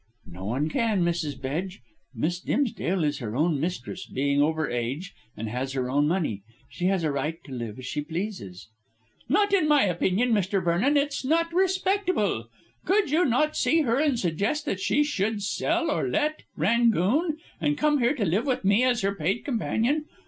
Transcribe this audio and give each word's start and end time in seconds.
"No 0.25 0.45
one 0.45 0.67
can, 0.67 1.03
Mrs. 1.05 1.39
Bedge. 1.39 1.79
Miss 2.15 2.39
Dimsdale 2.39 3.03
is 3.03 3.19
her 3.19 3.35
own 3.35 3.59
mistress, 3.59 4.07
being 4.07 4.41
over 4.41 4.67
age, 4.67 5.13
and 5.37 5.47
has 5.47 5.73
her 5.73 5.91
own 5.91 6.07
money. 6.07 6.41
She 6.71 6.85
has 6.85 7.03
a 7.03 7.11
right 7.11 7.37
to 7.43 7.51
live 7.51 7.77
as 7.77 7.85
she 7.85 8.01
pleases." 8.01 8.67
"Not 9.29 9.53
in 9.53 9.67
my 9.67 9.83
opinion, 9.83 10.31
Mr. 10.31 10.59
Vernon; 10.63 10.97
it's 10.97 11.23
not 11.23 11.53
respectable. 11.53 12.47
Could 12.83 13.11
you 13.11 13.25
not 13.25 13.55
see 13.55 13.81
her 13.81 13.99
and 13.99 14.19
suggest 14.19 14.65
that 14.65 14.79
she 14.79 15.03
should 15.03 15.43
sell 15.43 15.91
or 15.91 16.07
let, 16.09 16.45
'Rangoon' 16.57 17.37
and 17.59 17.77
come 17.77 17.99
here 17.99 18.15
to 18.15 18.25
live 18.25 18.47
with 18.47 18.65
me 18.65 18.81
as 18.83 19.01
her 19.01 19.13
paid 19.13 19.45
companion? 19.45 20.05